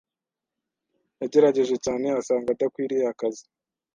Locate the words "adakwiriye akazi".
2.51-3.45